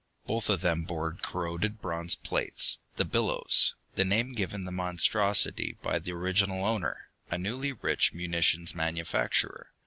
[0.25, 5.99] Both of them bore corroded bronze plates, "The Billows," the name given The Monstrosity by
[5.99, 9.67] the original owner, a newly rich munitions manufacturer.